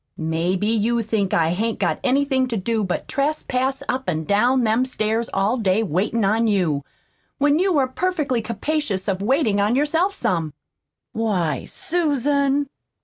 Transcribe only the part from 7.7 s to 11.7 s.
are perfectly capacious of waitin' on yourself SOME." "Why,